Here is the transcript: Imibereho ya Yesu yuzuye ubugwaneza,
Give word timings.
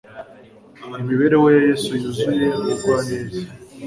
Imibereho 1.01 1.45
ya 1.55 1.61
Yesu 1.67 1.89
yuzuye 2.01 2.47
ubugwaneza, 2.59 3.41